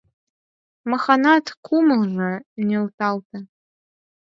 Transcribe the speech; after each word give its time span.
Маханат 0.89 1.45
кумылжо 1.65 2.31
нӧлталте. 2.67 3.37